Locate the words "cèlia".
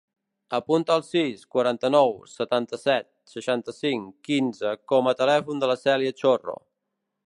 5.87-6.21